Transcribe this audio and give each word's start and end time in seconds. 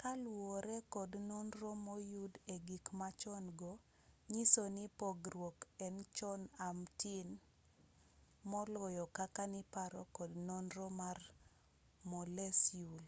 kaluwore 0.00 0.76
kod 0.94 1.10
nonro 1.28 1.70
moyud 1.86 2.32
egikmachon-go 2.54 3.72
nyisoni 4.30 4.84
pogruok 4.98 5.56
en 5.86 5.96
chon 6.16 6.40
amtin 6.68 7.28
moloyo 8.50 9.04
kaka 9.18 9.42
niparo 9.52 10.02
kod 10.16 10.30
nonro 10.48 10.86
mar 11.00 11.18
moleciul 12.10 13.04